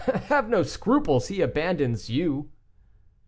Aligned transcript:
"Have 0.29 0.49
no 0.49 0.63
scruples; 0.63 1.27
he 1.27 1.41
abandons 1.41 2.09
you." 2.09 2.49